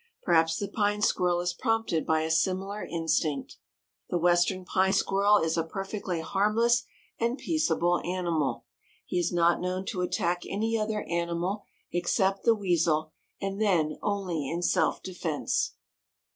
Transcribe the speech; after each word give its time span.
Perhaps 0.23 0.57
the 0.57 0.67
Pine 0.67 1.03
Squirrel 1.03 1.41
is 1.41 1.53
prompted 1.53 2.07
by 2.07 2.21
a 2.23 2.31
similar 2.31 2.83
instinct. 2.83 3.57
The 4.09 4.17
Western 4.17 4.65
Pine 4.65 4.93
Squirrel 4.93 5.37
is 5.37 5.57
a 5.57 5.63
perfectly 5.63 6.21
harmless 6.21 6.85
and 7.19 7.37
peaceable 7.37 7.99
animal. 8.03 8.65
He 9.05 9.19
is 9.19 9.31
not 9.31 9.61
known 9.61 9.85
to 9.89 10.01
attack 10.01 10.41
any 10.47 10.75
other 10.75 11.03
animal 11.03 11.65
except 11.91 12.45
the 12.45 12.55
weasel, 12.55 13.11
and 13.39 13.61
then 13.61 13.99
only 14.01 14.49
in 14.49 14.63
self 14.63 15.03
defense. 15.03 15.75